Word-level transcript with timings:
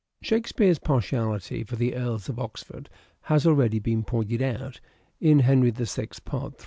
Shakespeare's 0.23 0.79
partiality 0.79 1.63
for 1.63 1.75
the 1.75 1.93
Earls 1.93 2.27
of 2.27 2.39
Oxford 2.39 2.89
has 3.29 3.45
already 3.45 3.77
been 3.77 4.01
pointed 4.03 4.41
out(" 4.41 4.79
Henry 5.21 5.69
VI," 5.69 6.07
part 6.25 6.57
3). 6.57 6.59